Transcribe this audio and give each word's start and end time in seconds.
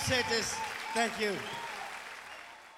Appreciate 0.00 0.28
this. 0.30 0.56
Thank 0.94 1.20
you. 1.20 1.36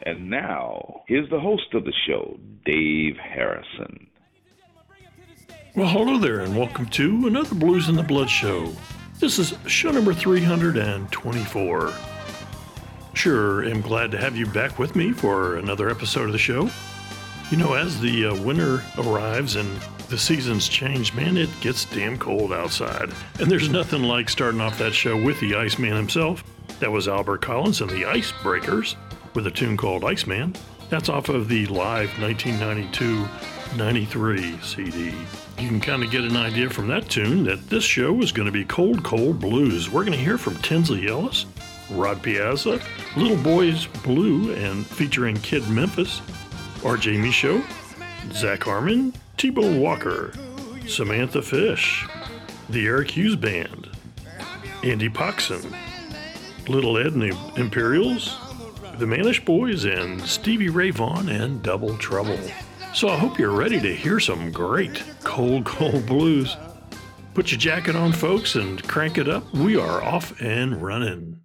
And 0.04 0.28
now, 0.28 1.02
here's 1.06 1.30
the 1.30 1.38
host 1.38 1.72
of 1.74 1.84
the 1.84 1.92
show, 2.06 2.38
Dave 2.64 3.16
Harrison. 3.16 4.08
Well, 5.76 5.88
hello 5.88 6.18
there, 6.18 6.40
and 6.40 6.56
welcome 6.56 6.86
to 6.86 7.26
another 7.28 7.54
Blues 7.54 7.88
in 7.88 7.94
the 7.94 8.02
Blood 8.02 8.28
show. 8.28 8.72
This 9.20 9.38
is 9.38 9.54
show 9.66 9.92
number 9.92 10.12
324. 10.12 11.92
Sure, 13.14 13.64
am 13.64 13.80
glad 13.80 14.10
to 14.10 14.18
have 14.18 14.36
you 14.36 14.46
back 14.46 14.78
with 14.78 14.96
me 14.96 15.12
for 15.12 15.56
another 15.56 15.90
episode 15.90 16.26
of 16.26 16.32
the 16.32 16.38
show. 16.38 16.68
You 17.50 17.56
know, 17.56 17.74
as 17.74 18.00
the 18.00 18.26
uh, 18.26 18.42
winter 18.42 18.82
arrives 18.98 19.54
and 19.54 19.80
the 20.12 20.18
seasons 20.18 20.68
change, 20.68 21.14
man, 21.14 21.38
it 21.38 21.48
gets 21.62 21.86
damn 21.86 22.18
cold 22.18 22.52
outside. 22.52 23.10
And 23.40 23.50
there's 23.50 23.70
nothing 23.70 24.02
like 24.02 24.28
starting 24.28 24.60
off 24.60 24.76
that 24.76 24.92
show 24.92 25.16
with 25.16 25.40
the 25.40 25.54
Iceman 25.54 25.96
himself. 25.96 26.44
That 26.80 26.92
was 26.92 27.08
Albert 27.08 27.40
Collins 27.40 27.80
and 27.80 27.88
the 27.88 28.02
Icebreakers 28.02 28.94
with 29.32 29.46
a 29.46 29.50
tune 29.50 29.78
called 29.78 30.04
Iceman. 30.04 30.54
That's 30.90 31.08
off 31.08 31.30
of 31.30 31.48
the 31.48 31.64
live 31.68 32.10
1992 32.20 33.26
93 33.78 34.58
CD. 34.60 35.14
You 35.58 35.68
can 35.68 35.80
kind 35.80 36.02
of 36.02 36.10
get 36.10 36.24
an 36.24 36.36
idea 36.36 36.68
from 36.68 36.88
that 36.88 37.08
tune 37.08 37.44
that 37.44 37.70
this 37.70 37.84
show 37.84 38.20
is 38.20 38.32
going 38.32 38.44
to 38.44 38.52
be 38.52 38.66
Cold 38.66 39.02
Cold 39.02 39.40
Blues. 39.40 39.88
We're 39.88 40.04
going 40.04 40.18
to 40.18 40.22
hear 40.22 40.36
from 40.36 40.56
Tinsley 40.56 41.08
Ellis, 41.08 41.46
Rod 41.90 42.22
Piazza, 42.22 42.82
Little 43.16 43.42
Boys 43.42 43.86
Blue, 43.86 44.52
and 44.56 44.86
featuring 44.86 45.36
Kid 45.36 45.66
Memphis, 45.70 46.20
RJ 46.82 47.18
Mischo, 47.18 47.62
Zac 48.32 48.64
Harmon, 48.64 49.14
T-Bone 49.36 49.80
Walker, 49.80 50.32
Samantha 50.86 51.42
Fish, 51.42 52.06
the 52.68 52.86
Eric 52.86 53.10
Hughes 53.10 53.36
Band, 53.36 53.88
Andy 54.82 55.08
Poxon, 55.08 55.74
Little 56.68 56.98
Ed 56.98 57.12
and 57.12 57.22
the 57.22 57.52
Imperials, 57.56 58.36
the 58.98 59.06
Mannish 59.06 59.44
Boys, 59.44 59.84
and 59.84 60.20
Stevie 60.22 60.68
Ray 60.68 60.90
Vaughan 60.90 61.28
and 61.28 61.62
Double 61.62 61.96
Trouble. 61.98 62.38
So 62.94 63.08
I 63.08 63.16
hope 63.16 63.38
you're 63.38 63.50
ready 63.50 63.80
to 63.80 63.94
hear 63.94 64.20
some 64.20 64.52
great 64.52 65.02
cold, 65.24 65.64
cold 65.66 66.06
blues. 66.06 66.56
Put 67.34 67.50
your 67.50 67.58
jacket 67.58 67.96
on, 67.96 68.12
folks, 68.12 68.54
and 68.54 68.86
crank 68.86 69.18
it 69.18 69.28
up. 69.28 69.50
We 69.54 69.76
are 69.76 70.02
off 70.02 70.38
and 70.40 70.82
running. 70.82 71.40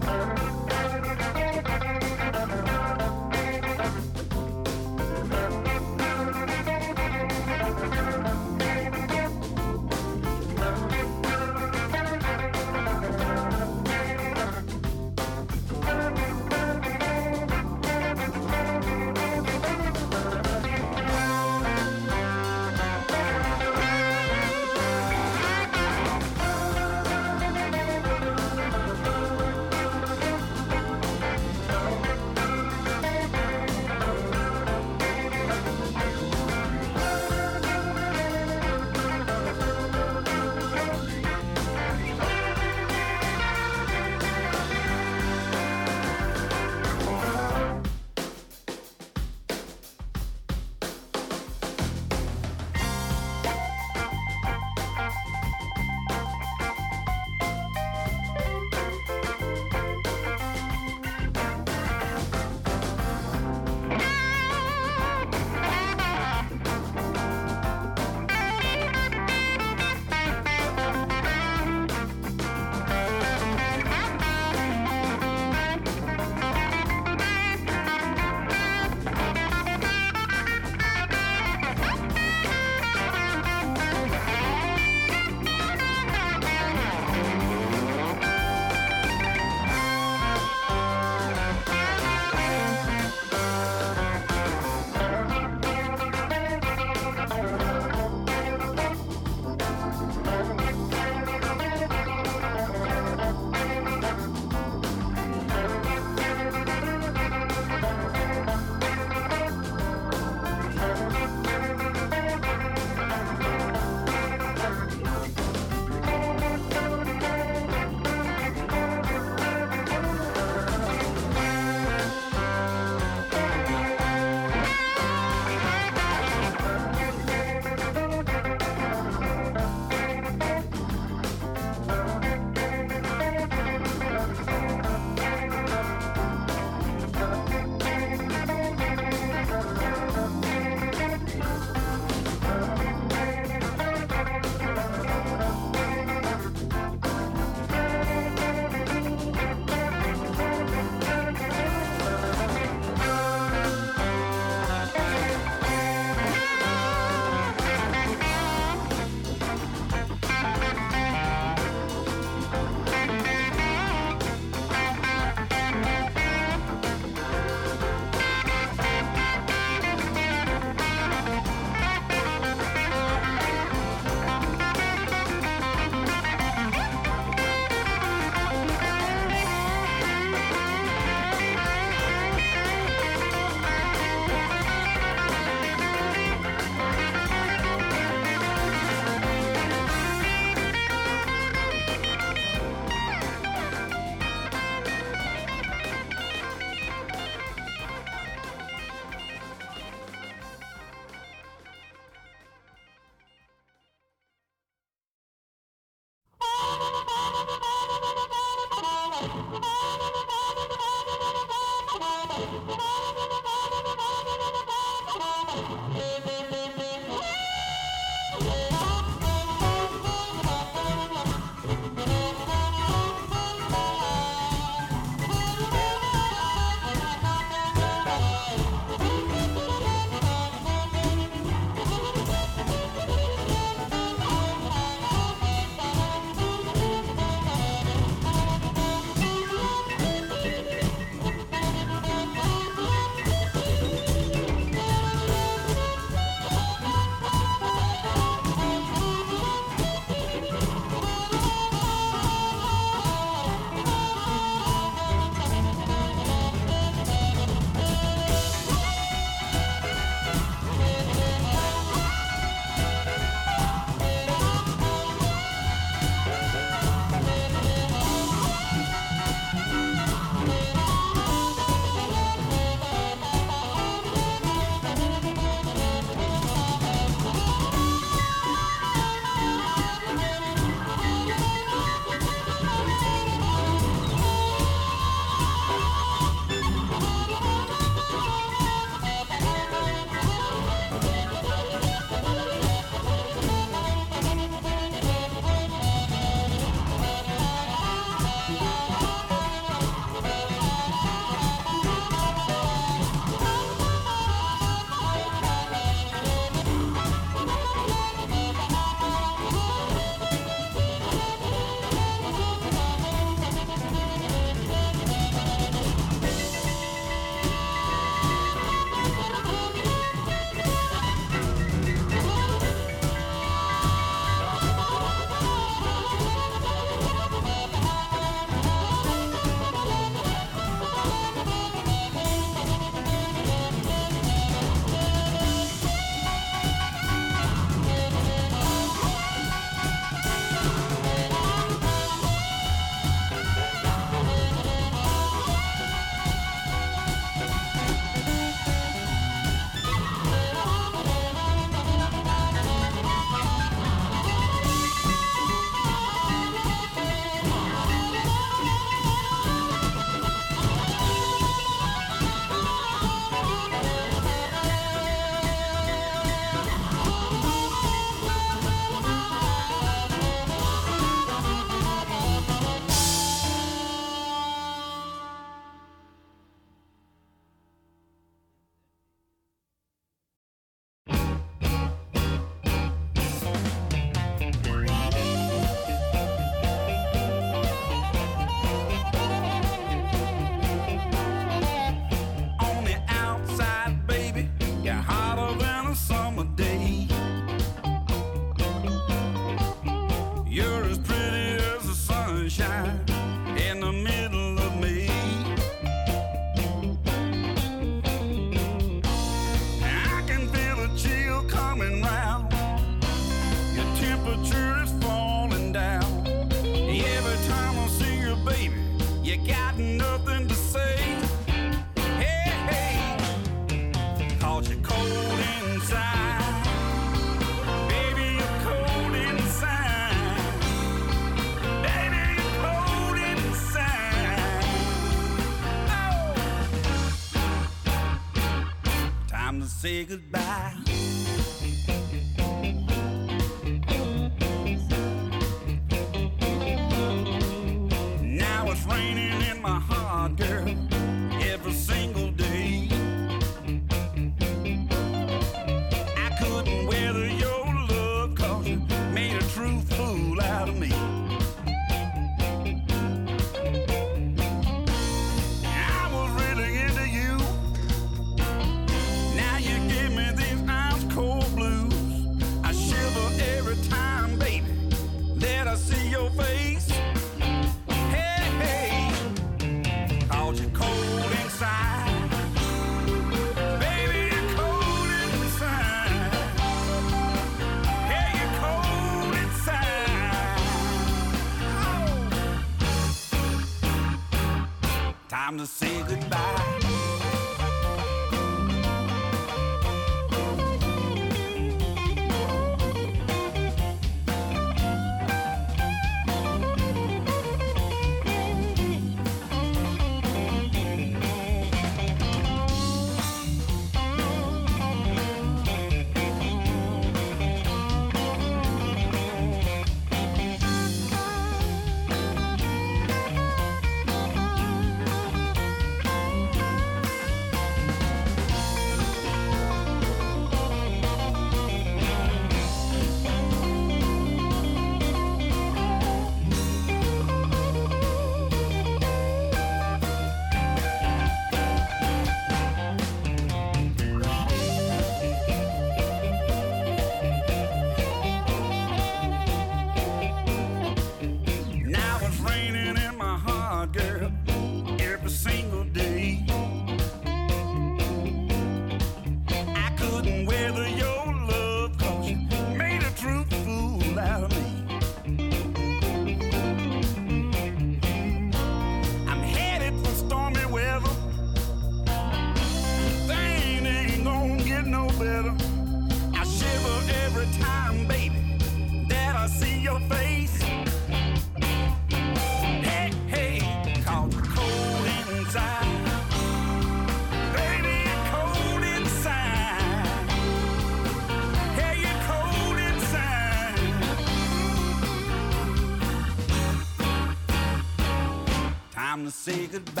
goodbye. 599.71 600.00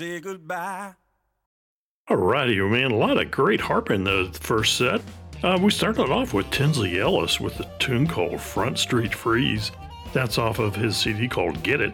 say 0.00 0.18
goodbye. 0.18 0.94
Alrighty, 2.08 2.70
man. 2.70 2.90
A 2.90 2.96
lot 2.96 3.20
of 3.20 3.30
great 3.30 3.60
harp 3.60 3.90
in 3.90 4.04
the 4.04 4.30
first 4.40 4.78
set. 4.78 5.02
Uh, 5.42 5.58
we 5.60 5.70
started 5.70 6.10
off 6.10 6.32
with 6.32 6.50
Tinsley 6.50 6.98
Ellis 6.98 7.38
with 7.38 7.60
a 7.60 7.70
tune 7.78 8.06
called 8.06 8.40
Front 8.40 8.78
Street 8.78 9.14
Freeze. 9.14 9.72
That's 10.14 10.38
off 10.38 10.58
of 10.58 10.74
his 10.74 10.96
CD 10.96 11.28
called 11.28 11.62
Get 11.62 11.82
It. 11.82 11.92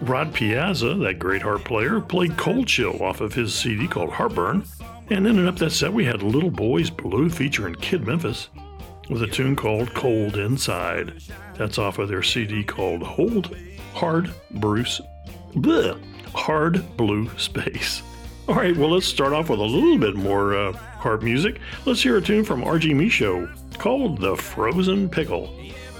Rod 0.00 0.32
Piazza, 0.32 0.94
that 0.94 1.18
great 1.18 1.42
harp 1.42 1.64
player, 1.64 2.00
played 2.00 2.34
Cold 2.38 2.66
Chill 2.66 3.02
off 3.02 3.20
of 3.20 3.34
his 3.34 3.54
CD 3.54 3.86
called 3.86 4.10
Harpburn. 4.10 4.64
And 5.10 5.26
ended 5.26 5.48
up 5.48 5.56
that 5.56 5.72
set, 5.72 5.92
we 5.92 6.06
had 6.06 6.22
Little 6.22 6.50
Boys 6.50 6.88
Blue 6.88 7.28
featuring 7.28 7.74
Kid 7.74 8.06
Memphis 8.06 8.48
with 9.10 9.22
a 9.22 9.26
tune 9.26 9.54
called 9.54 9.92
Cold 9.92 10.38
Inside. 10.38 11.22
That's 11.56 11.76
off 11.76 11.98
of 11.98 12.08
their 12.08 12.22
CD 12.22 12.64
called 12.64 13.02
Hold 13.02 13.54
Hard 13.92 14.32
Bruce. 14.50 15.02
Bleh. 15.52 16.02
Hard 16.34 16.96
Blue 16.96 17.30
Space. 17.38 18.02
All 18.48 18.54
right, 18.54 18.76
well, 18.76 18.90
let's 18.90 19.06
start 19.06 19.32
off 19.32 19.50
with 19.50 19.60
a 19.60 19.62
little 19.62 19.98
bit 19.98 20.14
more 20.14 20.54
uh, 20.56 20.72
harp 20.72 21.22
music. 21.22 21.60
Let's 21.84 22.02
hear 22.02 22.16
a 22.16 22.22
tune 22.22 22.44
from 22.44 22.62
RJ 22.62 22.96
Mischo 22.96 23.52
called 23.78 24.20
The 24.20 24.36
Frozen 24.36 25.10
Pickle, 25.10 25.48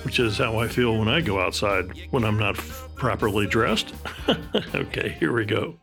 which 0.03 0.19
is 0.19 0.39
how 0.39 0.59
I 0.59 0.67
feel 0.67 0.99
when 0.99 1.09
I 1.09 1.21
go 1.21 1.41
outside 1.41 1.91
when 2.11 2.25
I'm 2.25 2.39
not 2.39 2.57
f- 2.57 2.89
properly 2.95 3.47
dressed. 3.47 3.93
okay, 4.75 5.17
here 5.21 5.33
we 5.33 5.45
go. 5.45 5.79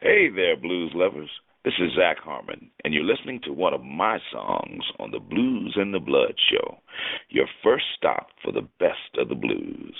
Hey 0.00 0.28
there, 0.28 0.56
blues 0.56 0.92
lovers. 0.94 1.28
This 1.64 1.74
is 1.80 1.96
Zac 1.96 2.18
Harmon, 2.18 2.70
and 2.84 2.94
you're 2.94 3.02
listening 3.02 3.40
to 3.42 3.52
one 3.52 3.74
of 3.74 3.82
my 3.82 4.20
songs 4.30 4.84
on 5.00 5.10
the 5.10 5.18
Blues 5.18 5.74
and 5.74 5.92
the 5.92 5.98
Blood 5.98 6.34
show, 6.52 6.78
your 7.30 7.46
first 7.64 7.84
stop 7.96 8.28
for 8.40 8.52
the 8.52 8.68
best 8.78 9.18
of 9.18 9.28
the 9.28 9.34
blues. 9.34 9.96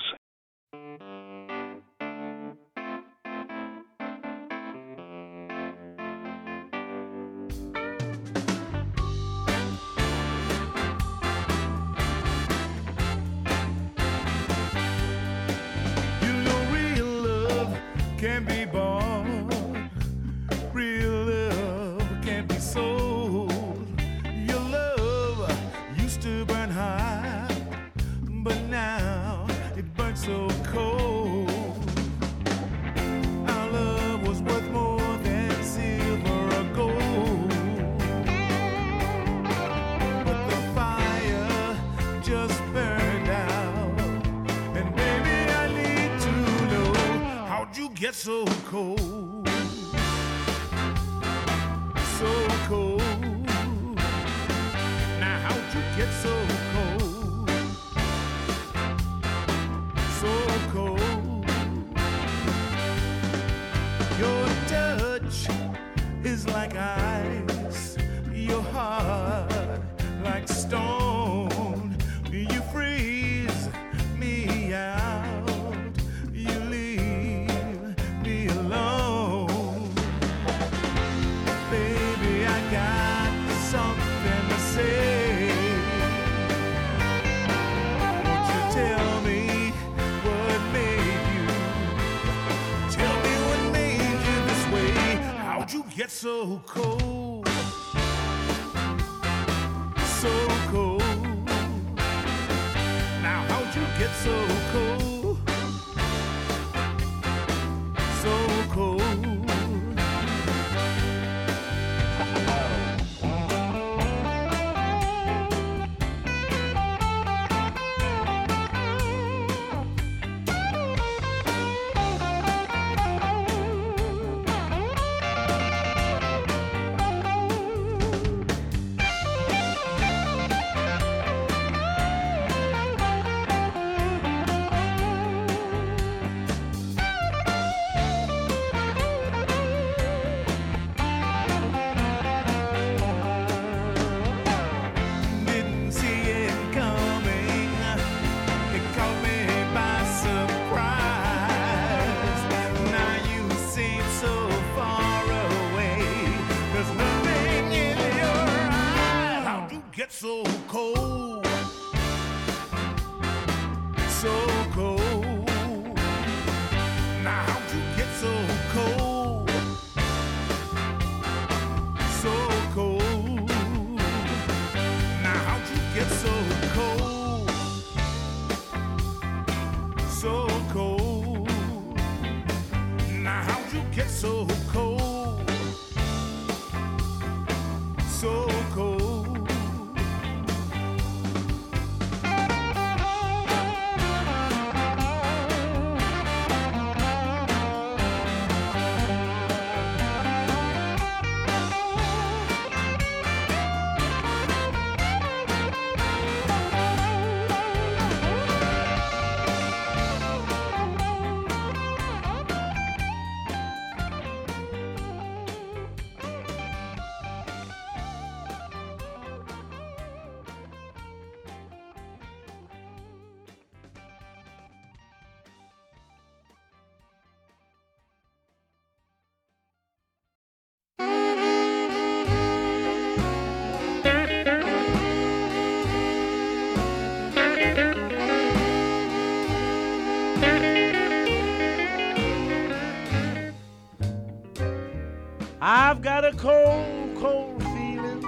A 246.28 246.32
cold, 246.32 247.16
cold 247.16 247.62
feeling. 247.62 248.22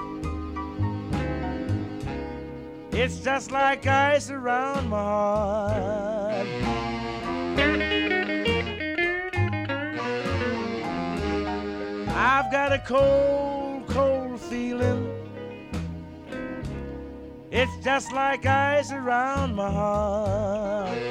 It's 2.92 3.18
just 3.18 3.50
like 3.50 3.86
ice 3.86 4.30
around 4.30 4.88
my 4.88 4.96
heart. 4.96 6.46
I've 12.08 12.50
got 12.50 12.72
a 12.72 12.82
cold, 12.86 13.86
cold 13.88 14.40
feeling. 14.40 15.06
It's 17.50 17.84
just 17.84 18.12
like 18.12 18.46
ice 18.46 18.92
around 18.92 19.54
my 19.54 19.70
heart. 19.70 21.09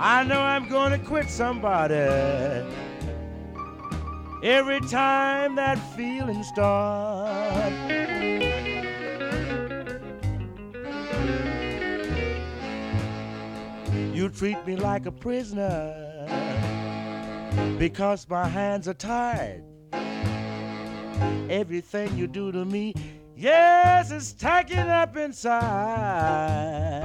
I 0.00 0.22
know 0.22 0.40
I'm 0.40 0.68
gonna 0.68 0.98
quit 0.98 1.28
somebody 1.28 1.96
every 4.44 4.80
time 4.82 5.56
that 5.56 5.76
feeling 5.96 6.44
starts. 6.44 7.74
You 14.14 14.28
treat 14.28 14.64
me 14.64 14.76
like 14.76 15.06
a 15.06 15.12
prisoner 15.12 15.94
because 17.76 18.28
my 18.28 18.46
hands 18.46 18.86
are 18.86 18.94
tied. 18.94 19.64
Everything 21.50 22.16
you 22.16 22.28
do 22.28 22.52
to 22.52 22.64
me, 22.64 22.94
yes, 23.36 24.12
it's 24.12 24.32
tacking 24.32 24.78
up 24.78 25.16
inside. 25.16 27.02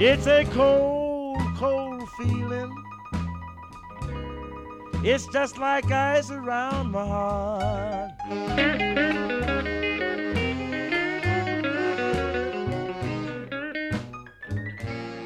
It's 0.00 0.26
a 0.26 0.44
cold, 0.46 1.38
cold 1.56 1.87
feeling. 2.18 2.74
It's 5.04 5.26
just 5.32 5.56
like 5.58 5.90
ice 5.90 6.30
around 6.30 6.90
my 6.90 7.06
heart. 7.06 8.10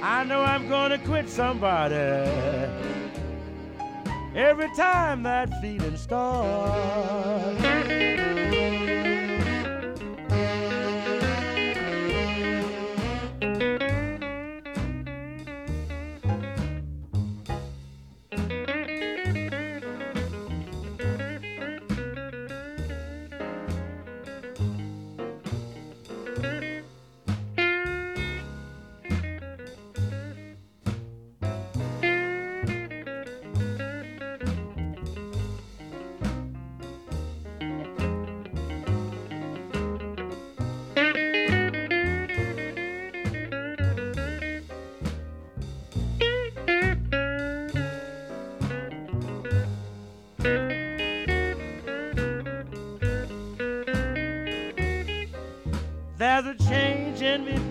I 0.02 0.24
know 0.24 0.42
I'm 0.42 0.68
gonna 0.68 0.98
quit 0.98 1.28
somebody 1.28 1.94
every 4.35 4.68
time 4.76 5.22
that 5.22 5.48
feeling 5.62 5.96
starts. 5.96 7.62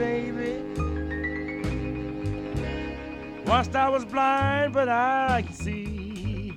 Baby. 0.02 0.54
Once 3.46 3.76
I 3.76 3.88
was 3.96 4.04
blind, 4.04 4.74
but 4.74 4.90
I 4.90 5.44
can 5.46 5.54
see. 5.54 6.54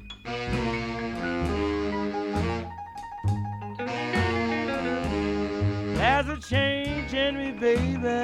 There's 5.98 6.28
a 6.37 6.38
change 6.52 7.12
in 7.12 7.33
me, 7.40 7.48
baby. 7.66 8.22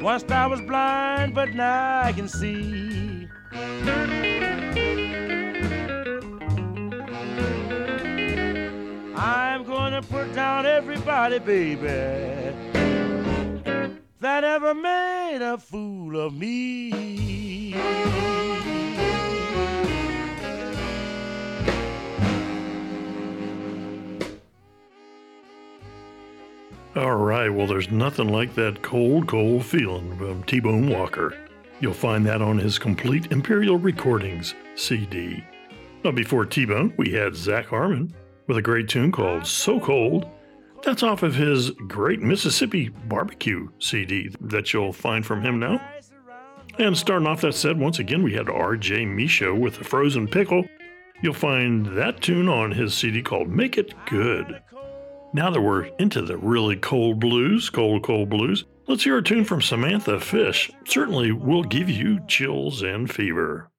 Once 0.00 0.24
I 0.30 0.46
was 0.46 0.60
blind, 0.60 1.34
but 1.34 1.48
now 1.54 2.02
I 2.08 2.12
can 2.12 2.28
see. 2.28 2.77
Everybody, 10.66 11.38
baby, 11.38 11.78
that 14.20 14.44
ever 14.44 14.74
made 14.74 15.38
a 15.40 15.56
fool 15.58 16.18
of 16.18 16.34
me. 16.34 17.74
All 26.96 27.14
right, 27.14 27.48
well, 27.48 27.66
there's 27.68 27.90
nothing 27.90 28.28
like 28.28 28.54
that 28.56 28.82
cold, 28.82 29.28
cold 29.28 29.64
feeling 29.64 30.16
from 30.18 30.42
T 30.42 30.58
Bone 30.58 30.88
Walker. 30.88 31.38
You'll 31.78 31.94
find 31.94 32.26
that 32.26 32.42
on 32.42 32.58
his 32.58 32.78
Complete 32.78 33.30
Imperial 33.30 33.76
Recordings 33.76 34.54
CD. 34.74 35.44
Now, 36.02 36.10
before 36.10 36.44
T 36.44 36.64
Bone, 36.64 36.92
we 36.96 37.12
had 37.12 37.36
Zac 37.36 37.66
Harmon 37.66 38.12
with 38.48 38.56
a 38.56 38.62
great 38.62 38.88
tune 38.88 39.12
called 39.12 39.46
So 39.46 39.78
Cold. 39.78 40.26
That's 40.82 41.02
off 41.02 41.22
of 41.22 41.34
his 41.34 41.70
Great 41.70 42.20
Mississippi 42.20 42.88
Barbecue 42.88 43.68
CD 43.78 44.34
that 44.40 44.72
you'll 44.72 44.92
find 44.92 45.24
from 45.26 45.42
him 45.42 45.58
now. 45.58 45.80
And 46.78 46.96
starting 46.96 47.26
off 47.26 47.40
that 47.40 47.54
set, 47.54 47.76
once 47.76 47.98
again, 47.98 48.22
we 48.22 48.34
had 48.34 48.46
RJ 48.46 49.06
Mischo 49.06 49.54
with 49.54 49.78
the 49.78 49.84
Frozen 49.84 50.28
Pickle. 50.28 50.64
You'll 51.20 51.34
find 51.34 51.86
that 51.96 52.20
tune 52.20 52.48
on 52.48 52.70
his 52.70 52.94
CD 52.94 53.22
called 53.22 53.48
Make 53.48 53.76
It 53.76 53.92
Good. 54.06 54.62
Now 55.34 55.50
that 55.50 55.60
we're 55.60 55.86
into 55.98 56.22
the 56.22 56.36
really 56.38 56.76
cold 56.76 57.18
blues, 57.18 57.68
cold, 57.68 58.04
cold 58.04 58.30
blues, 58.30 58.64
let's 58.86 59.04
hear 59.04 59.18
a 59.18 59.22
tune 59.22 59.44
from 59.44 59.60
Samantha 59.60 60.20
Fish. 60.20 60.70
Certainly 60.86 61.32
will 61.32 61.64
give 61.64 61.90
you 61.90 62.20
chills 62.28 62.82
and 62.82 63.10
fever. 63.10 63.70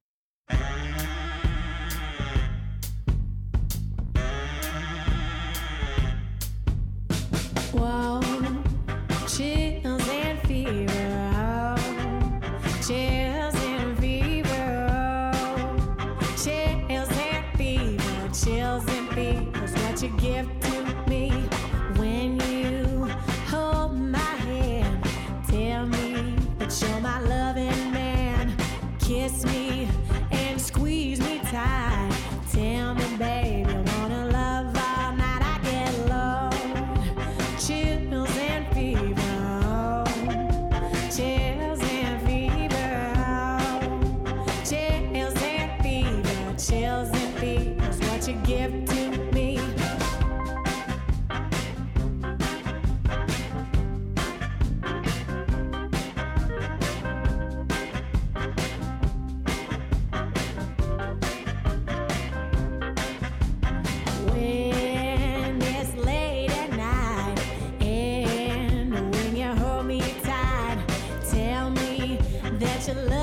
That 72.89 73.04
you 73.04 73.10
love 73.10 73.18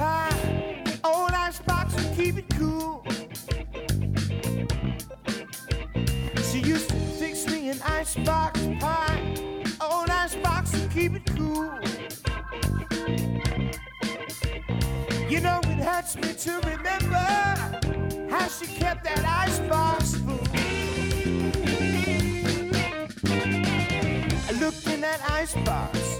old 0.00 1.32
icebox 1.32 1.94
and 1.96 2.16
keep 2.16 2.38
it 2.38 2.48
cool. 2.50 3.04
She 6.50 6.60
used 6.60 6.88
to 6.90 6.96
fix 7.18 7.46
me 7.46 7.70
an 7.70 7.80
icebox 7.84 8.60
pie, 8.78 9.34
old 9.80 10.08
icebox 10.10 10.74
and 10.74 10.90
keep 10.92 11.14
it 11.14 11.26
cool. 11.36 11.78
You 15.28 15.40
know 15.40 15.60
it 15.64 15.78
hurts 15.82 16.16
me 16.16 16.32
to 16.32 16.52
remember 16.68 17.26
how 18.30 18.46
she 18.48 18.66
kept 18.66 19.04
that 19.04 19.24
icebox 19.24 20.14
full. 20.16 20.38
I 24.48 24.52
looked 24.60 24.86
in 24.86 25.00
that 25.00 25.20
icebox, 25.28 26.18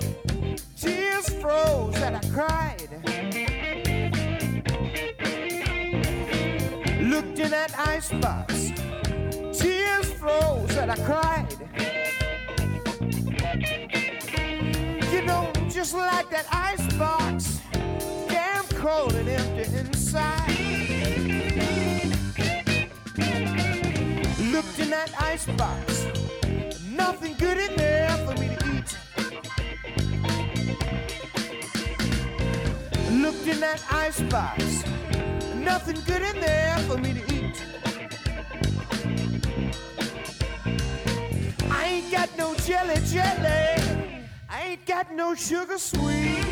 tears 0.76 1.28
froze 1.40 1.96
and 1.96 2.16
I 2.16 2.20
cried. 2.32 2.87
Icebox, 7.88 8.72
tears 9.58 10.12
froze 10.12 10.76
and 10.76 10.90
I 10.92 10.96
cried. 11.08 11.48
You 15.12 15.22
know, 15.22 15.50
just 15.70 15.94
like 15.94 16.28
that 16.30 16.46
icebox, 16.52 17.60
damn 18.28 18.66
cold 18.82 19.14
and 19.14 19.28
empty 19.28 19.64
inside. 19.78 20.58
Looked 24.52 24.78
in 24.78 24.90
that 24.90 25.10
icebox, 25.18 26.06
nothing 26.90 27.34
good 27.38 27.58
in 27.58 27.74
there 27.76 28.10
for 28.26 28.34
me 28.40 28.48
to 28.54 28.58
eat. 28.74 28.90
Looked 33.22 33.46
in 33.48 33.60
that 33.60 33.82
icebox, 33.90 34.84
nothing 35.56 35.98
good 36.06 36.22
in 36.22 36.40
there 36.40 36.78
for 36.86 36.98
me 36.98 37.14
to 37.14 37.34
eat. 37.34 37.37
Ain't 42.08 42.16
got 42.16 42.38
no 42.38 42.54
jelly 42.54 42.94
jelly, 43.06 44.24
I 44.48 44.62
ain't 44.64 44.86
got 44.86 45.14
no 45.14 45.34
sugar 45.34 45.78
sweet. 45.78 46.47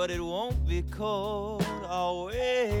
But 0.00 0.10
it 0.10 0.24
won't 0.24 0.66
be 0.66 0.80
cold 0.80 1.62
always. 1.86 2.72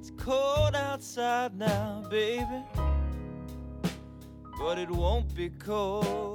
It's 0.00 0.10
cold 0.16 0.74
outside 0.74 1.56
now, 1.56 2.02
baby. 2.10 2.44
But 4.58 4.78
it 4.78 4.90
won't 4.90 5.32
be 5.32 5.48
cold 5.48 6.29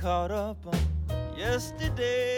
caught 0.00 0.30
up 0.30 0.64
on 0.64 0.78
yesterday. 1.36 2.37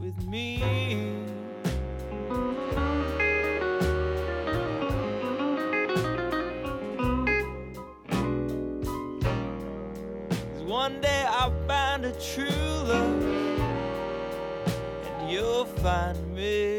With 0.00 0.18
me. 0.26 0.62
Cause 10.52 10.62
one 10.62 11.00
day 11.00 11.24
I'll 11.28 11.52
find 11.66 12.04
a 12.04 12.12
true 12.12 12.46
love, 12.90 13.22
and 15.06 15.30
you'll 15.30 15.64
find 15.64 16.16
misery. 16.34 16.77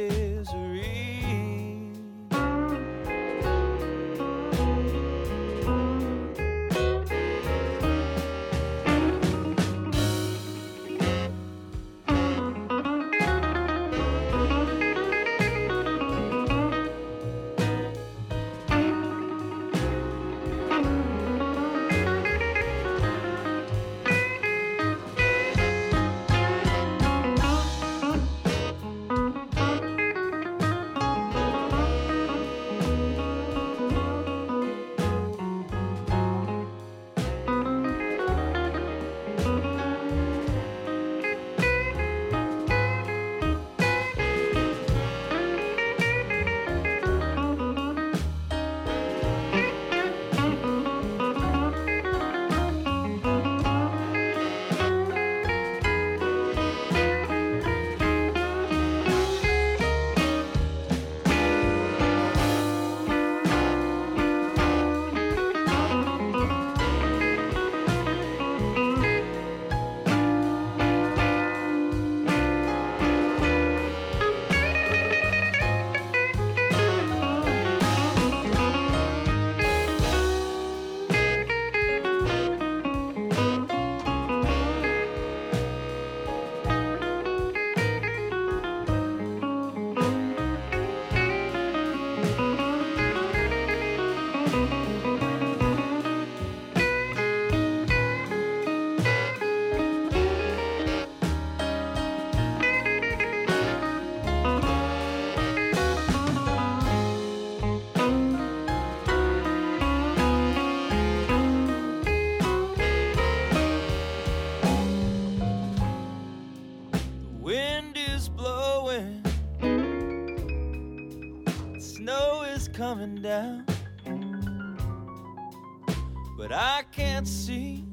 Can't 127.20 127.28
see 127.28 127.84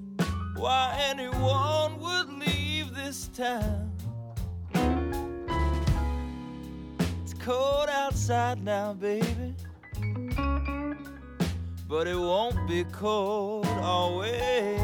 why 0.54 0.96
anyone 1.10 1.98
would 1.98 2.28
leave 2.38 2.94
this 2.94 3.26
town. 3.34 3.90
It's 7.24 7.34
cold 7.34 7.88
outside 7.88 8.62
now, 8.62 8.92
baby. 8.92 9.56
But 11.88 12.06
it 12.06 12.16
won't 12.16 12.68
be 12.68 12.84
cold 12.92 13.66
always. 13.66 14.80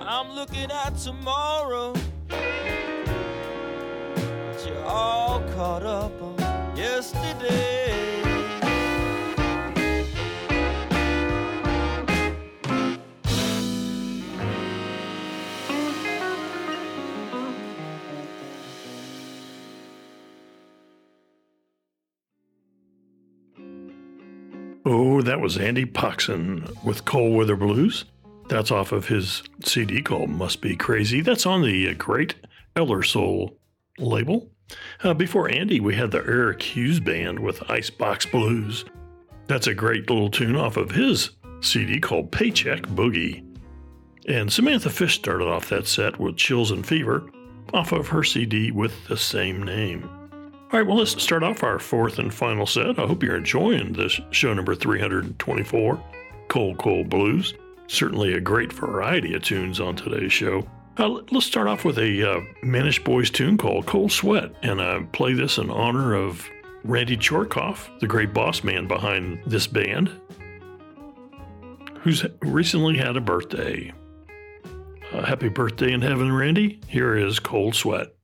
I'm 0.00 0.32
looking 0.32 0.72
at 0.72 0.98
tomorrow. 0.98 1.97
Up 5.84 6.12
yesterday. 6.76 8.22
Oh, 24.84 25.22
that 25.22 25.40
was 25.40 25.56
Andy 25.58 25.84
Poxon 25.84 26.68
with 26.84 27.04
Cold 27.04 27.36
Weather 27.36 27.56
Blues. 27.56 28.04
That's 28.48 28.70
off 28.70 28.90
of 28.90 29.06
his 29.06 29.42
CD 29.64 30.02
called 30.02 30.30
Must 30.30 30.60
Be 30.60 30.74
Crazy. 30.74 31.20
That's 31.20 31.46
on 31.46 31.62
the 31.62 31.90
uh, 31.90 31.94
Great 31.96 32.34
EllerSoul 32.74 33.54
label. 33.98 34.50
Uh, 35.02 35.14
before 35.14 35.50
Andy, 35.50 35.80
we 35.80 35.94
had 35.94 36.10
the 36.10 36.18
Eric 36.18 36.62
Hughes 36.62 37.00
Band 37.00 37.38
with 37.38 37.70
Icebox 37.70 38.26
Blues. 38.26 38.84
That's 39.46 39.66
a 39.66 39.74
great 39.74 40.08
little 40.10 40.30
tune 40.30 40.56
off 40.56 40.76
of 40.76 40.90
his 40.90 41.30
CD 41.60 42.00
called 42.00 42.32
Paycheck 42.32 42.82
Boogie. 42.82 43.44
And 44.26 44.52
Samantha 44.52 44.90
Fish 44.90 45.14
started 45.14 45.46
off 45.46 45.70
that 45.70 45.86
set 45.86 46.18
with 46.18 46.36
Chills 46.36 46.70
and 46.70 46.86
Fever 46.86 47.30
off 47.72 47.92
of 47.92 48.08
her 48.08 48.22
CD 48.22 48.70
with 48.70 49.06
the 49.06 49.16
same 49.16 49.62
name. 49.62 50.08
All 50.70 50.78
right, 50.78 50.86
well, 50.86 50.98
let's 50.98 51.20
start 51.22 51.42
off 51.42 51.62
our 51.62 51.78
fourth 51.78 52.18
and 52.18 52.32
final 52.32 52.66
set. 52.66 52.98
I 52.98 53.06
hope 53.06 53.22
you're 53.22 53.36
enjoying 53.36 53.94
this 53.94 54.20
show 54.30 54.52
number 54.52 54.74
324, 54.74 56.02
Cold 56.48 56.78
Cold 56.78 57.08
Blues. 57.08 57.54
Certainly 57.86 58.34
a 58.34 58.40
great 58.40 58.70
variety 58.70 59.32
of 59.34 59.42
tunes 59.42 59.80
on 59.80 59.96
today's 59.96 60.32
show. 60.32 60.68
Uh, 60.98 61.20
let's 61.30 61.46
start 61.46 61.68
off 61.68 61.84
with 61.84 61.96
a 61.96 62.28
uh, 62.28 62.40
Mannish 62.60 63.04
Boys 63.04 63.30
tune 63.30 63.56
called 63.56 63.86
Cold 63.86 64.10
Sweat, 64.10 64.52
and 64.62 64.82
I 64.82 65.00
play 65.12 65.32
this 65.32 65.56
in 65.56 65.70
honor 65.70 66.14
of 66.14 66.48
Randy 66.82 67.16
Chortkoff, 67.16 67.88
the 68.00 68.08
great 68.08 68.34
boss 68.34 68.64
man 68.64 68.88
behind 68.88 69.40
this 69.46 69.68
band, 69.68 70.10
who's 72.00 72.26
recently 72.40 72.96
had 72.96 73.16
a 73.16 73.20
birthday. 73.20 73.92
Uh, 75.12 75.24
happy 75.24 75.48
birthday 75.48 75.92
in 75.92 76.02
heaven, 76.02 76.32
Randy. 76.32 76.80
Here 76.88 77.16
is 77.16 77.38
Cold 77.38 77.76
Sweat. 77.76 78.17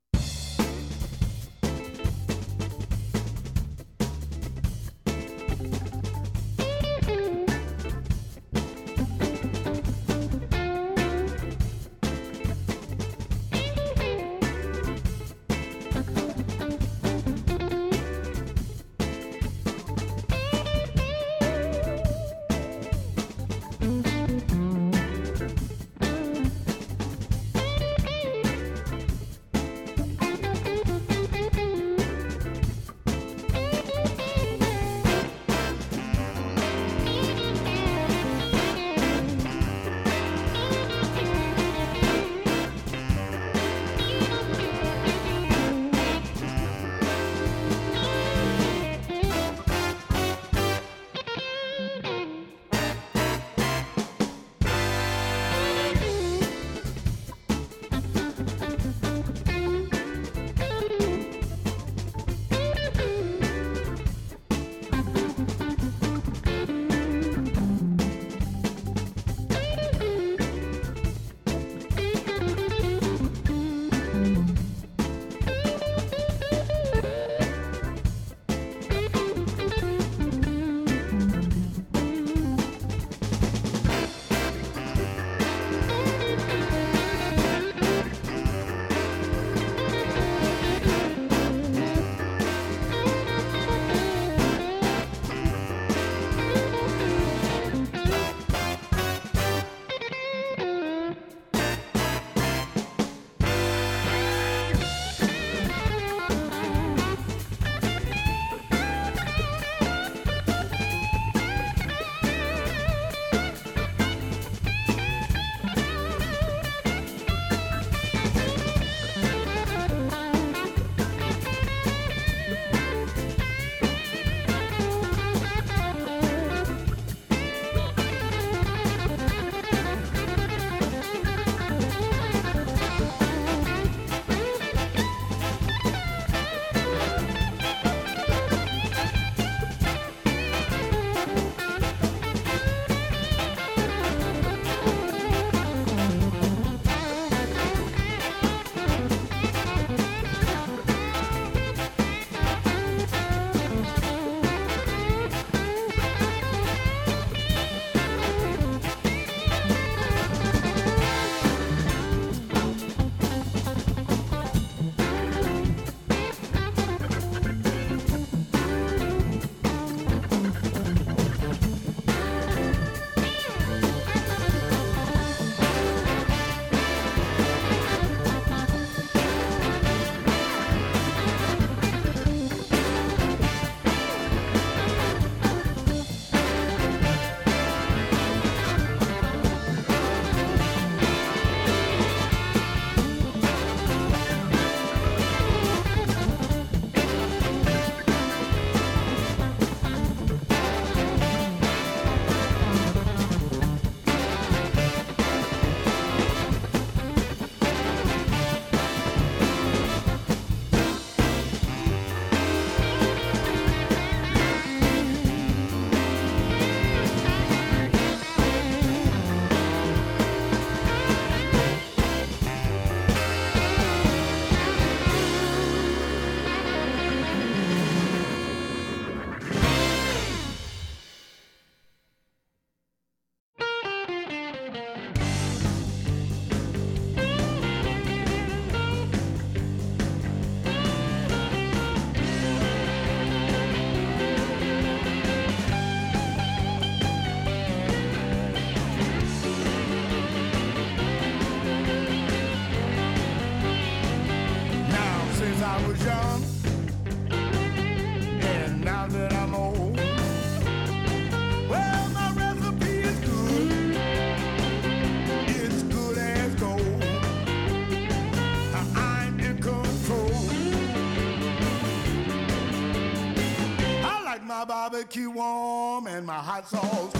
barbecue 274.65 275.29
warm 275.29 276.07
and 276.07 276.25
my 276.25 276.33
hot 276.33 276.67
sauce 276.67 277.14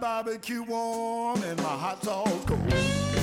barbecue 0.00 0.62
warm 0.62 1.42
and 1.42 1.58
my 1.58 1.64
hot 1.64 2.02
sauce 2.02 2.44
cold. 2.46 3.19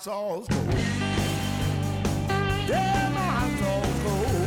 hot 0.00 0.04
sauce 0.04 0.48
cold. 0.48 0.74
Yeah, 2.68 3.10
my 3.12 3.20
hot 3.20 3.50
sauce 3.60 3.98
cold. 4.02 4.39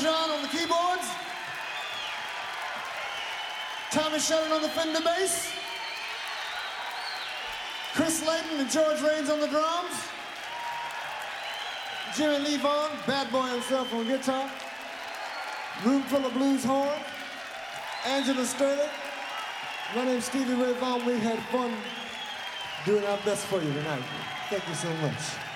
Dr. 0.00 0.32
On 0.32 0.40
the 0.40 0.48
keyboards. 0.48 1.06
Tommy 3.90 4.18
Shannon 4.18 4.52
on 4.52 4.62
the 4.62 4.68
Fender 4.68 5.02
bass. 5.02 5.52
Chris 7.92 8.26
Layton 8.26 8.60
and 8.60 8.70
George 8.70 9.02
Rains 9.02 9.28
on 9.28 9.38
the 9.40 9.48
drums. 9.48 9.92
Jimmie 12.16 12.56
Vaughan, 12.56 12.96
bad 13.06 13.30
boy 13.30 13.46
himself 13.48 13.92
on 13.92 14.06
guitar. 14.06 14.50
Roomful 15.84 16.24
of 16.24 16.32
Blues 16.32 16.64
horn. 16.64 16.98
Angela 18.06 18.46
Sterling. 18.46 18.88
My 19.94 20.06
name's 20.06 20.24
Stevie 20.24 20.54
Ray 20.54 20.72
Vaughan. 20.72 21.04
We 21.04 21.18
had 21.18 21.38
fun 21.50 21.70
doing 22.86 23.04
our 23.04 23.18
best 23.26 23.44
for 23.44 23.62
you 23.62 23.72
tonight. 23.74 24.02
Thank 24.48 24.66
you 24.66 24.74
so 24.74 24.88
much. 24.94 25.51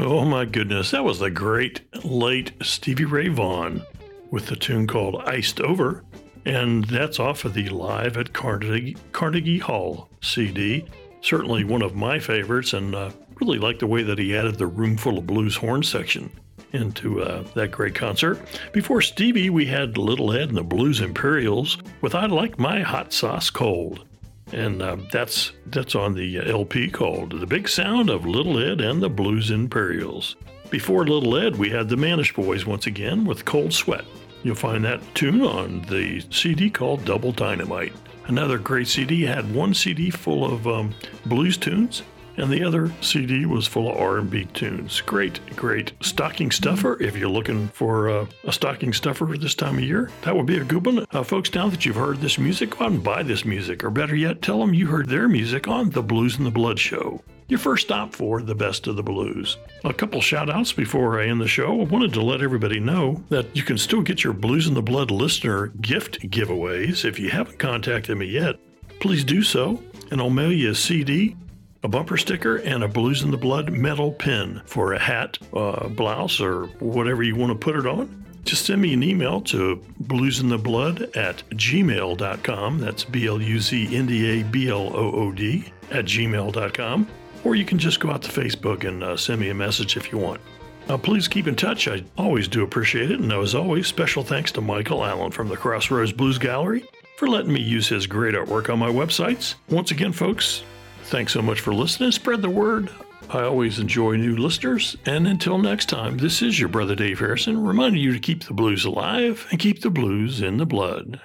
Oh 0.00 0.24
my 0.24 0.44
goodness, 0.44 0.92
that 0.92 1.02
was 1.02 1.18
the 1.18 1.28
great 1.28 1.80
late 2.04 2.52
Stevie 2.62 3.04
Ray 3.04 3.26
Vaughan 3.26 3.82
with 4.30 4.46
the 4.46 4.54
tune 4.54 4.86
called 4.86 5.22
Iced 5.26 5.60
Over. 5.60 6.04
And 6.44 6.84
that's 6.84 7.18
off 7.18 7.44
of 7.44 7.54
the 7.54 7.68
Live 7.68 8.16
at 8.16 8.32
Carnegie, 8.32 8.96
Carnegie 9.10 9.58
Hall 9.58 10.08
CD. 10.22 10.84
Certainly 11.20 11.64
one 11.64 11.82
of 11.82 11.96
my 11.96 12.20
favorites, 12.20 12.74
and 12.74 12.94
uh, 12.94 13.10
really 13.40 13.58
like 13.58 13.80
the 13.80 13.88
way 13.88 14.04
that 14.04 14.20
he 14.20 14.36
added 14.36 14.54
the 14.54 14.68
Roomful 14.68 15.18
of 15.18 15.26
Blues 15.26 15.56
horn 15.56 15.82
section 15.82 16.30
into 16.72 17.20
uh, 17.20 17.42
that 17.54 17.72
great 17.72 17.96
concert. 17.96 18.40
Before 18.72 19.02
Stevie, 19.02 19.50
we 19.50 19.66
had 19.66 19.98
Little 19.98 20.32
Ed 20.32 20.48
and 20.48 20.56
the 20.56 20.62
Blues 20.62 21.00
Imperials 21.00 21.76
with 22.02 22.14
I 22.14 22.26
Like 22.26 22.56
My 22.56 22.82
Hot 22.82 23.12
Sauce 23.12 23.50
Cold. 23.50 24.07
And 24.52 24.80
uh, 24.82 24.96
that's 25.12 25.52
that's 25.66 25.94
on 25.94 26.14
the 26.14 26.48
LP 26.48 26.90
called 26.90 27.38
The 27.38 27.46
Big 27.46 27.68
Sound 27.68 28.08
of 28.08 28.26
Little 28.26 28.58
Ed 28.58 28.80
and 28.80 29.02
the 29.02 29.10
Blues 29.10 29.50
Imperials. 29.50 30.36
Before 30.70 31.06
Little 31.06 31.36
Ed, 31.36 31.56
we 31.56 31.70
had 31.70 31.88
the 31.88 31.96
Mannish 31.96 32.34
Boys 32.34 32.66
once 32.66 32.86
again 32.86 33.24
with 33.24 33.44
Cold 33.44 33.72
Sweat. 33.72 34.04
You'll 34.42 34.54
find 34.54 34.84
that 34.84 35.02
tune 35.14 35.42
on 35.42 35.82
the 35.82 36.22
CD 36.30 36.70
called 36.70 37.04
Double 37.04 37.32
Dynamite. 37.32 37.92
Another 38.26 38.58
great 38.58 38.86
CD 38.86 39.22
had 39.22 39.54
one 39.54 39.74
CD 39.74 40.10
full 40.10 40.44
of 40.44 40.66
um, 40.66 40.94
blues 41.26 41.56
tunes, 41.56 42.02
and 42.38 42.50
the 42.50 42.62
other 42.62 42.92
CD 43.00 43.46
was 43.46 43.66
full 43.66 43.90
of 43.90 43.96
R&B 43.96 44.46
tunes. 44.54 45.00
Great, 45.00 45.40
great 45.56 45.92
stocking 46.00 46.50
stuffer. 46.50 47.00
If 47.02 47.16
you're 47.16 47.28
looking 47.28 47.68
for 47.68 48.08
uh, 48.08 48.26
a 48.44 48.52
stocking 48.52 48.92
stuffer 48.92 49.26
this 49.38 49.54
time 49.54 49.78
of 49.78 49.84
year, 49.84 50.10
that 50.22 50.36
would 50.36 50.46
be 50.46 50.58
a 50.58 50.64
good 50.64 50.86
one. 50.86 51.06
Uh, 51.10 51.22
folks, 51.22 51.52
now 51.54 51.68
that 51.68 51.84
you've 51.84 51.96
heard 51.96 52.18
this 52.18 52.38
music, 52.38 52.70
go 52.70 52.84
out 52.84 52.92
and 52.92 53.02
buy 53.04 53.22
this 53.22 53.44
music, 53.44 53.84
or 53.84 53.90
better 53.90 54.16
yet, 54.16 54.42
tell 54.42 54.60
them 54.60 54.74
you 54.74 54.86
heard 54.86 55.08
their 55.08 55.28
music 55.28 55.68
on 55.68 55.90
the 55.90 56.02
Blues 56.02 56.36
and 56.36 56.46
the 56.46 56.50
Blood 56.50 56.78
show. 56.78 57.22
Your 57.48 57.58
first 57.58 57.86
stop 57.86 58.14
for 58.14 58.42
the 58.42 58.54
best 58.54 58.86
of 58.86 58.96
the 58.96 59.02
blues. 59.02 59.56
A 59.82 59.94
couple 59.94 60.20
shout 60.20 60.50
outs 60.50 60.70
before 60.70 61.18
I 61.18 61.28
end 61.28 61.40
the 61.40 61.48
show. 61.48 61.80
I 61.80 61.84
wanted 61.84 62.12
to 62.12 62.22
let 62.22 62.42
everybody 62.42 62.78
know 62.78 63.24
that 63.30 63.56
you 63.56 63.62
can 63.62 63.78
still 63.78 64.02
get 64.02 64.22
your 64.22 64.34
Blues 64.34 64.66
and 64.66 64.76
the 64.76 64.82
Blood 64.82 65.10
listener 65.10 65.68
gift 65.80 66.20
giveaways. 66.30 67.06
If 67.06 67.18
you 67.18 67.30
haven't 67.30 67.58
contacted 67.58 68.18
me 68.18 68.26
yet, 68.26 68.56
please 69.00 69.24
do 69.24 69.42
so, 69.42 69.82
and 70.10 70.20
I'll 70.20 70.28
mail 70.28 70.52
you 70.52 70.72
a 70.72 70.74
CD, 70.74 71.36
a 71.82 71.88
bumper 71.88 72.16
sticker, 72.16 72.56
and 72.56 72.82
a 72.82 72.88
Blues 72.88 73.22
in 73.22 73.30
the 73.30 73.36
Blood 73.36 73.70
metal 73.70 74.12
pin 74.12 74.62
for 74.66 74.92
a 74.92 74.98
hat, 74.98 75.38
uh, 75.52 75.88
blouse, 75.88 76.40
or 76.40 76.66
whatever 76.80 77.22
you 77.22 77.36
want 77.36 77.52
to 77.52 77.58
put 77.58 77.76
it 77.76 77.86
on. 77.86 78.24
Just 78.44 78.64
send 78.64 78.80
me 78.80 78.94
an 78.94 79.02
email 79.02 79.40
to 79.42 79.82
bluesintheblood 80.04 81.16
at 81.16 81.42
gmail.com. 81.50 82.78
That's 82.78 83.04
B 83.04 83.26
L 83.26 83.42
U 83.42 83.60
Z 83.60 83.94
N 83.94 84.06
D 84.06 84.40
A 84.40 84.44
B 84.44 84.68
L 84.68 84.90
O 84.96 85.12
O 85.12 85.32
D 85.32 85.70
at 85.90 86.06
gmail.com. 86.06 87.08
Or 87.44 87.54
you 87.54 87.64
can 87.64 87.78
just 87.78 88.00
go 88.00 88.10
out 88.10 88.22
to 88.22 88.30
Facebook 88.30 88.84
and 88.84 89.04
uh, 89.04 89.16
send 89.16 89.40
me 89.40 89.50
a 89.50 89.54
message 89.54 89.96
if 89.96 90.10
you 90.10 90.18
want. 90.18 90.40
Uh, 90.88 90.96
please 90.96 91.28
keep 91.28 91.46
in 91.46 91.54
touch. 91.54 91.86
I 91.86 92.02
always 92.16 92.48
do 92.48 92.62
appreciate 92.62 93.10
it. 93.10 93.20
And 93.20 93.30
as 93.32 93.54
always, 93.54 93.86
special 93.86 94.22
thanks 94.22 94.50
to 94.52 94.60
Michael 94.62 95.04
Allen 95.04 95.30
from 95.30 95.48
the 95.48 95.56
Crossroads 95.56 96.12
Blues 96.12 96.38
Gallery 96.38 96.88
for 97.18 97.28
letting 97.28 97.52
me 97.52 97.60
use 97.60 97.88
his 97.88 98.06
great 98.06 98.34
artwork 98.34 98.72
on 98.72 98.78
my 98.78 98.88
websites. 98.88 99.56
Once 99.68 99.90
again, 99.90 100.12
folks, 100.12 100.62
thanks 101.08 101.32
so 101.32 101.42
much 101.42 101.60
for 101.60 101.74
listening. 101.74 102.12
Spread 102.12 102.42
the 102.42 102.50
word. 102.50 102.90
I 103.30 103.42
always 103.42 103.78
enjoy 103.78 104.16
new 104.16 104.36
listeners. 104.36 104.96
And 105.04 105.26
until 105.26 105.58
next 105.58 105.86
time, 105.88 106.18
this 106.18 106.40
is 106.40 106.58
your 106.58 106.68
brother 106.68 106.94
Dave 106.94 107.18
Harrison 107.18 107.62
reminding 107.62 108.00
you 108.00 108.12
to 108.12 108.18
keep 108.18 108.44
the 108.44 108.54
blues 108.54 108.84
alive 108.84 109.46
and 109.50 109.58
keep 109.58 109.82
the 109.82 109.90
blues 109.90 110.40
in 110.40 110.56
the 110.56 110.66
blood. 110.66 111.20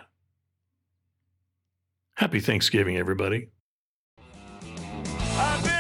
Happy 2.16 2.40
Thanksgiving, 2.40 2.98
everybody. 2.98 3.50
I've 5.36 5.73